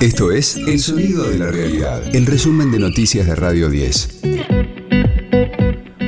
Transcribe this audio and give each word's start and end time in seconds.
Esto 0.00 0.30
es 0.30 0.54
El 0.54 0.78
Sonido 0.78 1.28
de 1.28 1.38
la 1.38 1.50
Realidad, 1.50 2.14
el 2.14 2.24
resumen 2.26 2.70
de 2.70 2.78
noticias 2.78 3.26
de 3.26 3.34
Radio 3.34 3.68
10. 3.68 4.20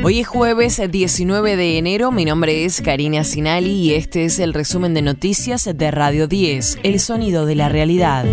Hoy 0.05 0.21
es 0.21 0.29
jueves 0.29 0.81
19 0.89 1.57
de 1.57 1.77
enero, 1.77 2.13
mi 2.13 2.25
nombre 2.25 2.65
es 2.65 2.83
Karina 2.83 3.25
Sinali 3.25 3.73
y 3.73 3.95
este 3.95 4.27
es 4.27 4.39
el 4.39 4.55
resumen 4.55 4.95
de 4.95 5.03
noticias 5.03 5.69
de 5.75 5.91
Radio 5.91 6.29
10, 6.29 6.79
El 6.85 7.01
Sonido 7.01 7.47
de 7.47 7.57
la 7.57 7.69
Realidad. 7.69 8.27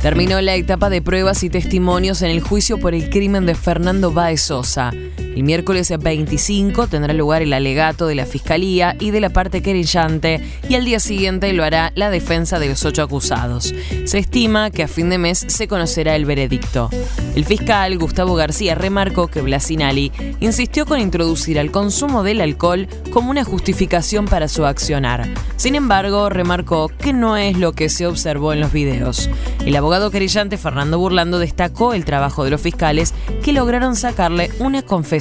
Terminó 0.00 0.40
la 0.40 0.54
etapa 0.54 0.90
de 0.90 1.02
pruebas 1.02 1.42
y 1.42 1.50
testimonios 1.50 2.22
en 2.22 2.30
el 2.30 2.40
juicio 2.40 2.78
por 2.78 2.94
el 2.94 3.10
crimen 3.10 3.46
de 3.46 3.56
Fernando 3.56 4.12
Baez 4.12 4.42
Sosa. 4.42 4.92
El 5.34 5.44
miércoles 5.44 5.94
25 5.96 6.88
tendrá 6.88 7.14
lugar 7.14 7.42
el 7.42 7.52
alegato 7.52 8.08
de 8.08 8.16
la 8.16 8.26
Fiscalía 8.26 8.96
y 8.98 9.12
de 9.12 9.20
la 9.20 9.30
parte 9.30 9.62
querellante 9.62 10.42
y 10.68 10.74
al 10.74 10.84
día 10.84 10.98
siguiente 10.98 11.52
lo 11.52 11.62
hará 11.62 11.92
la 11.94 12.10
defensa 12.10 12.58
de 12.58 12.68
los 12.68 12.84
ocho 12.84 13.02
acusados. 13.02 13.72
Se 14.06 14.18
estima 14.18 14.70
que 14.70 14.82
a 14.82 14.88
fin 14.88 15.08
de 15.08 15.18
mes 15.18 15.44
se 15.46 15.68
conocerá 15.68 16.16
el 16.16 16.24
veredicto. 16.24 16.90
El 17.36 17.44
fiscal 17.44 17.96
Gustavo 17.96 18.34
García 18.34 18.74
remarcó 18.74 19.28
que 19.28 19.40
Blasinali 19.40 20.10
insistió 20.40 20.84
con 20.84 20.98
introducir 20.98 21.60
al 21.60 21.70
consumo 21.70 22.24
del 22.24 22.40
alcohol 22.40 22.88
como 23.12 23.30
una 23.30 23.44
justificación 23.44 24.24
para 24.26 24.48
su 24.48 24.66
accionar. 24.66 25.28
Sin 25.56 25.76
embargo, 25.76 26.28
remarcó 26.28 26.88
que 26.88 27.12
no 27.12 27.36
es 27.36 27.56
lo 27.56 27.72
que 27.72 27.88
se 27.88 28.06
observó 28.06 28.52
en 28.52 28.60
los 28.60 28.72
videos. 28.72 29.30
El 29.64 29.76
abogado 29.76 30.10
querellante 30.10 30.56
Fernando 30.56 30.98
Burlando 30.98 31.38
destacó 31.38 31.94
el 31.94 32.04
trabajo 32.04 32.44
de 32.44 32.50
los 32.50 32.60
fiscales 32.60 33.14
que 33.44 33.52
lograron 33.52 33.94
sacarle 33.94 34.50
una 34.58 34.82
confesión 34.82 35.19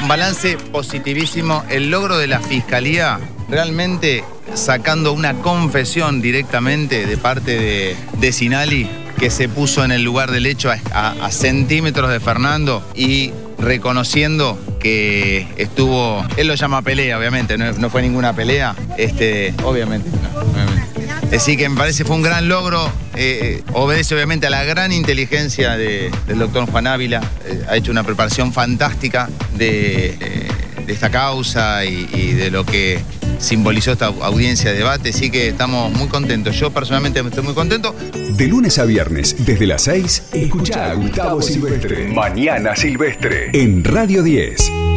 un 0.00 0.08
balance 0.08 0.56
positivísimo, 0.72 1.64
el 1.68 1.90
logro 1.90 2.18
de 2.18 2.26
la 2.26 2.40
Fiscalía 2.40 3.18
realmente 3.48 4.24
sacando 4.54 5.12
una 5.12 5.34
confesión 5.34 6.20
directamente 6.20 7.06
de 7.06 7.16
parte 7.16 7.96
de, 8.18 8.32
Sinali 8.32 8.88
que 9.18 9.30
se 9.30 9.48
puso 9.48 9.84
en 9.84 9.90
el 9.90 10.02
lugar 10.02 10.30
del 10.30 10.46
hecho 10.46 10.70
a, 10.70 11.30
centímetros 11.30 12.10
de 12.10 12.20
Fernando 12.20 12.86
y 12.94 13.32
reconociendo 13.58 14.58
que 14.78 15.48
estuvo, 15.56 16.24
él 16.36 16.46
lo 16.46 16.54
llama 16.54 16.82
pelea, 16.82 17.18
obviamente, 17.18 17.58
no, 17.58 17.90
fue 17.90 18.02
ninguna 18.02 18.32
pelea, 18.32 18.76
este, 18.96 19.54
obviamente, 19.64 20.08
Así 21.34 21.56
que 21.56 21.68
me 21.68 21.76
parece 21.76 22.04
fue 22.04 22.16
un 22.16 22.22
gran 22.22 22.48
logro, 22.48 22.90
eh, 23.20 23.62
obedece 23.72 24.14
obviamente 24.14 24.46
a 24.46 24.50
la 24.50 24.62
gran 24.62 24.92
inteligencia 24.92 25.76
del 25.76 26.38
doctor 26.38 26.70
Juan 26.70 26.86
Ávila, 26.86 27.20
eh, 27.44 27.64
ha 27.68 27.76
hecho 27.76 27.90
una 27.90 28.04
preparación 28.04 28.52
fantástica 28.52 29.28
de, 29.56 30.16
eh, 30.20 30.48
esta 30.86 31.10
causa 31.10 31.84
y, 31.84 32.32
de 32.32 32.50
lo 32.52 32.64
que 32.64 33.00
simbolizó 33.40 33.92
esta 33.92 34.06
audiencia 34.06 34.70
de 34.70 34.78
debate, 34.78 35.10
así 35.10 35.30
que 35.30 35.48
estamos 35.48 35.92
muy 35.92 36.06
contentos. 36.06 36.54
Yo 36.56 36.70
personalmente 36.70 37.18
estoy 37.18 37.42
muy 37.42 37.54
contento. 37.54 37.92
De 38.36 38.46
lunes 38.46 38.78
a 38.78 38.84
viernes, 38.84 39.34
desde 39.44 39.66
las 39.66 39.82
6, 39.82 40.22
escucha 40.32 40.92
a 40.92 40.94
Gustavo 40.94 41.42
Silvestre. 41.42 42.08
Mañana 42.08 42.76
Silvestre. 42.76 43.50
En 43.52 43.82
Radio 43.82 44.22
10. 44.22 44.87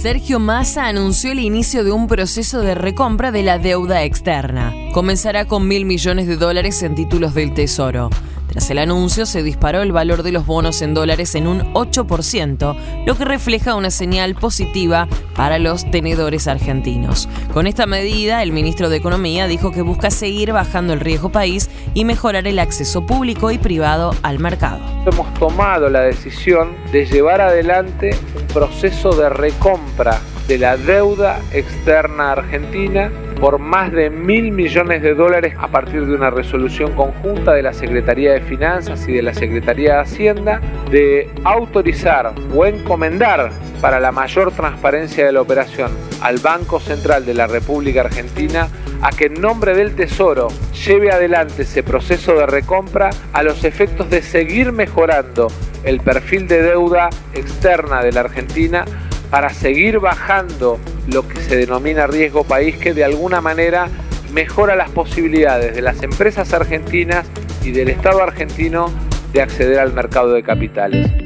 Sergio 0.00 0.38
Massa 0.38 0.86
anunció 0.86 1.30
el 1.30 1.40
inicio 1.40 1.84
de 1.84 1.92
un 1.92 2.06
proceso 2.06 2.62
de 2.62 2.74
recompra 2.74 3.30
de 3.32 3.42
la 3.42 3.58
deuda 3.58 4.02
externa. 4.02 4.72
Comenzará 4.94 5.44
con 5.44 5.68
mil 5.68 5.84
millones 5.84 6.26
de 6.26 6.38
dólares 6.38 6.82
en 6.82 6.94
títulos 6.94 7.34
del 7.34 7.52
Tesoro. 7.52 8.08
Tras 8.50 8.68
el 8.68 8.78
anuncio 8.78 9.26
se 9.26 9.44
disparó 9.44 9.80
el 9.80 9.92
valor 9.92 10.24
de 10.24 10.32
los 10.32 10.44
bonos 10.44 10.82
en 10.82 10.92
dólares 10.92 11.36
en 11.36 11.46
un 11.46 11.72
8%, 11.72 13.04
lo 13.06 13.14
que 13.14 13.24
refleja 13.24 13.76
una 13.76 13.90
señal 13.90 14.34
positiva 14.34 15.06
para 15.36 15.60
los 15.60 15.88
tenedores 15.92 16.48
argentinos. 16.48 17.28
Con 17.54 17.68
esta 17.68 17.86
medida, 17.86 18.42
el 18.42 18.50
ministro 18.50 18.88
de 18.88 18.96
Economía 18.96 19.46
dijo 19.46 19.70
que 19.70 19.82
busca 19.82 20.10
seguir 20.10 20.52
bajando 20.52 20.92
el 20.92 20.98
riesgo 20.98 21.30
país 21.30 21.70
y 21.94 22.04
mejorar 22.04 22.48
el 22.48 22.58
acceso 22.58 23.06
público 23.06 23.52
y 23.52 23.58
privado 23.58 24.16
al 24.22 24.40
mercado. 24.40 24.80
Hemos 25.06 25.32
tomado 25.34 25.88
la 25.88 26.00
decisión 26.00 26.74
de 26.90 27.06
llevar 27.06 27.40
adelante 27.40 28.18
un 28.36 28.46
proceso 28.48 29.10
de 29.10 29.28
recompra 29.28 30.20
de 30.50 30.58
la 30.58 30.76
deuda 30.76 31.38
externa 31.52 32.32
argentina 32.32 33.08
por 33.40 33.60
más 33.60 33.92
de 33.92 34.10
mil 34.10 34.50
millones 34.50 35.00
de 35.00 35.14
dólares 35.14 35.54
a 35.56 35.68
partir 35.68 36.04
de 36.04 36.12
una 36.12 36.28
resolución 36.28 36.92
conjunta 36.96 37.52
de 37.52 37.62
la 37.62 37.72
Secretaría 37.72 38.32
de 38.32 38.40
Finanzas 38.40 39.06
y 39.06 39.12
de 39.12 39.22
la 39.22 39.32
Secretaría 39.32 39.94
de 39.94 40.00
Hacienda 40.00 40.60
de 40.90 41.30
autorizar 41.44 42.34
o 42.52 42.66
encomendar 42.66 43.52
para 43.80 44.00
la 44.00 44.10
mayor 44.10 44.50
transparencia 44.50 45.24
de 45.24 45.30
la 45.30 45.40
operación 45.40 45.92
al 46.20 46.38
Banco 46.38 46.80
Central 46.80 47.24
de 47.24 47.34
la 47.34 47.46
República 47.46 48.00
Argentina 48.00 48.66
a 49.02 49.10
que 49.10 49.26
en 49.26 49.34
nombre 49.34 49.76
del 49.76 49.94
Tesoro 49.94 50.48
lleve 50.84 51.12
adelante 51.12 51.62
ese 51.62 51.84
proceso 51.84 52.34
de 52.34 52.46
recompra 52.46 53.10
a 53.32 53.44
los 53.44 53.62
efectos 53.62 54.10
de 54.10 54.20
seguir 54.20 54.72
mejorando 54.72 55.46
el 55.84 56.00
perfil 56.00 56.48
de 56.48 56.60
deuda 56.60 57.08
externa 57.34 58.02
de 58.02 58.10
la 58.10 58.22
Argentina 58.22 58.84
para 59.30 59.50
seguir 59.50 60.00
bajando 60.00 60.78
lo 61.06 61.26
que 61.26 61.40
se 61.40 61.56
denomina 61.56 62.06
riesgo 62.06 62.44
país, 62.44 62.76
que 62.76 62.92
de 62.92 63.04
alguna 63.04 63.40
manera 63.40 63.88
mejora 64.32 64.76
las 64.76 64.90
posibilidades 64.90 65.74
de 65.74 65.82
las 65.82 66.02
empresas 66.02 66.52
argentinas 66.52 67.26
y 67.64 67.70
del 67.70 67.88
Estado 67.88 68.22
argentino 68.22 68.92
de 69.32 69.42
acceder 69.42 69.78
al 69.78 69.92
mercado 69.92 70.32
de 70.32 70.42
capitales. 70.42 71.19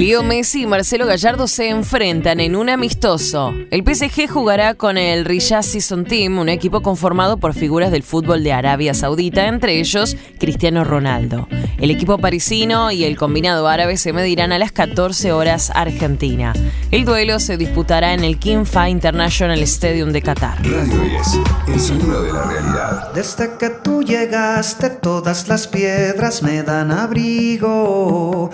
Leo 0.00 0.22
Messi 0.22 0.62
y 0.62 0.66
Marcelo 0.66 1.04
Gallardo 1.04 1.46
se 1.46 1.68
enfrentan 1.68 2.40
en 2.40 2.56
un 2.56 2.70
amistoso. 2.70 3.52
El 3.70 3.84
PSG 3.84 4.30
jugará 4.30 4.72
con 4.72 4.96
el 4.96 5.26
Riyadh 5.26 5.62
Season 5.62 6.06
Team, 6.06 6.38
un 6.38 6.48
equipo 6.48 6.80
conformado 6.80 7.36
por 7.36 7.52
figuras 7.52 7.90
del 7.90 8.02
fútbol 8.02 8.42
de 8.42 8.54
Arabia 8.54 8.94
Saudita, 8.94 9.46
entre 9.46 9.78
ellos 9.78 10.16
Cristiano 10.38 10.84
Ronaldo. 10.84 11.48
El 11.76 11.90
equipo 11.90 12.16
parisino 12.16 12.90
y 12.90 13.04
el 13.04 13.18
combinado 13.18 13.68
árabe 13.68 13.98
se 13.98 14.14
medirán 14.14 14.52
a 14.52 14.58
las 14.58 14.72
14 14.72 15.32
horas 15.32 15.70
Argentina. 15.74 16.54
El 16.90 17.04
duelo 17.04 17.38
se 17.38 17.58
disputará 17.58 18.14
en 18.14 18.24
el 18.24 18.38
King 18.38 18.64
Fahd 18.64 18.88
International 18.88 19.58
Stadium 19.60 20.12
de 20.12 20.22
Qatar. 20.22 20.56
Radio 20.62 20.98
10, 20.98 21.40
el 21.74 21.80
sonido 21.80 22.22
de 22.22 22.32
la 22.32 22.44
realidad. 22.44 23.12
Desde 23.12 23.50
que 23.58 23.68
tú 23.68 24.02
llegaste, 24.02 24.88
todas 24.88 25.46
las 25.48 25.68
piedras 25.68 26.42
me 26.42 26.62
dan 26.62 26.90
abrigo. 26.90 28.50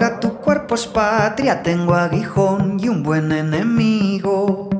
Ahora 0.00 0.20
tu 0.20 0.34
cuerpo 0.34 0.76
es 0.76 0.86
patria, 0.86 1.60
tengo 1.60 1.92
aguijón 1.92 2.78
y 2.78 2.88
un 2.88 3.02
buen 3.02 3.32
enemigo. 3.32 4.70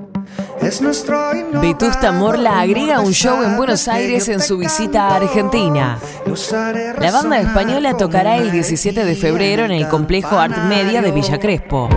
Es 0.63 0.81
nuestro 0.81 1.33
Vetusta 1.61 2.13
Morla 2.13 2.61
agrega 2.61 3.01
un 3.01 3.11
show 3.11 3.43
en 3.43 3.57
Buenos 3.57 3.89
Aires 3.89 4.29
en 4.29 4.41
su 4.41 4.59
visita 4.59 5.09
a 5.09 5.17
Argentina. 5.17 5.99
La 7.01 7.11
banda 7.11 7.41
española 7.41 7.97
tocará 7.97 8.37
el 8.37 8.53
17 8.53 9.05
de 9.05 9.17
febrero 9.17 9.65
en 9.65 9.73
el 9.73 9.89
complejo 9.89 10.39
Art 10.39 10.57
Media 10.69 11.03
de 11.03 11.11
Villa 11.11 11.41
Crespo. 11.41 11.89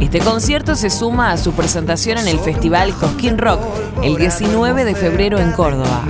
Este 0.00 0.18
concierto 0.18 0.74
se 0.74 0.90
suma 0.90 1.30
a 1.30 1.36
su 1.36 1.52
presentación 1.52 2.18
en 2.18 2.26
el 2.26 2.40
festival 2.40 2.92
Cosquín 2.94 3.38
Rock 3.38 3.60
el 4.02 4.16
19 4.16 4.84
de 4.84 4.96
febrero 4.96 5.38
en 5.38 5.52
Córdoba. 5.52 6.02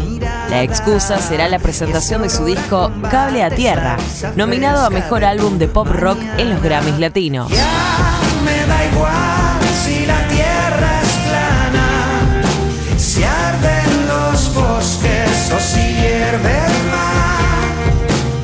La 0.50 0.62
excusa 0.62 1.18
será 1.18 1.48
la 1.48 1.58
presentación 1.58 2.22
de 2.22 2.30
su 2.30 2.44
disco 2.44 2.90
Cable 3.10 3.42
a 3.42 3.50
Tierra, 3.50 3.96
nominado 4.36 4.84
a 4.84 4.90
Mejor 4.90 5.24
Álbum 5.24 5.58
de 5.58 5.68
Pop 5.68 5.88
Rock 5.88 6.18
en 6.38 6.50
los 6.50 6.62
Grammys 6.62 6.98
Latinos. 6.98 7.50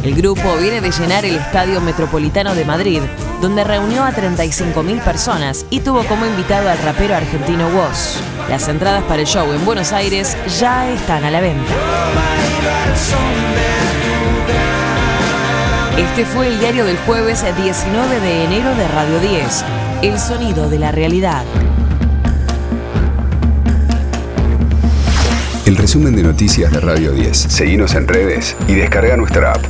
El 0.02 0.14
grupo 0.14 0.56
viene 0.56 0.80
de 0.80 0.90
llenar 0.90 1.24
el 1.24 1.36
Estadio 1.36 1.80
Metropolitano 1.80 2.54
de 2.54 2.64
Madrid, 2.64 3.02
donde 3.40 3.64
reunió 3.64 4.02
a 4.02 4.12
35.000 4.12 5.00
personas 5.04 5.66
y 5.70 5.80
tuvo 5.80 6.04
como 6.04 6.26
invitado 6.26 6.68
al 6.68 6.78
rapero 6.78 7.14
argentino 7.14 7.68
Woz. 7.68 8.29
Las 8.50 8.66
entradas 8.66 9.04
para 9.04 9.22
el 9.22 9.28
show 9.28 9.52
en 9.52 9.64
Buenos 9.64 9.92
Aires 9.92 10.36
ya 10.58 10.90
están 10.90 11.22
a 11.22 11.30
la 11.30 11.40
venta. 11.40 11.72
Este 15.96 16.24
fue 16.24 16.48
el 16.48 16.58
diario 16.58 16.84
del 16.84 16.96
jueves 16.98 17.44
19 17.44 18.20
de 18.20 18.44
enero 18.46 18.74
de 18.74 18.88
Radio 18.88 19.20
10, 19.20 19.64
El 20.02 20.18
sonido 20.18 20.68
de 20.68 20.80
la 20.80 20.90
realidad. 20.90 21.44
El 25.64 25.76
resumen 25.76 26.16
de 26.16 26.24
noticias 26.24 26.72
de 26.72 26.80
Radio 26.80 27.12
10. 27.12 27.36
Seguimos 27.36 27.94
en 27.94 28.08
redes 28.08 28.56
y 28.66 28.74
descarga 28.74 29.16
nuestra 29.16 29.52
app. 29.52 29.64